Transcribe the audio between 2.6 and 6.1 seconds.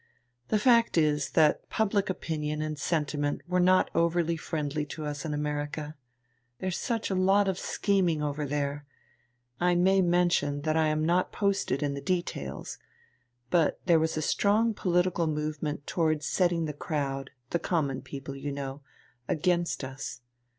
sentiment were not over friendly to us in America.